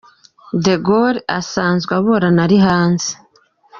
De 0.63 0.73
Gaule 0.85 1.21
asanzwe 1.37 1.91
aburana 1.99 2.41
ari 2.45 2.57
hanze. 2.65 3.09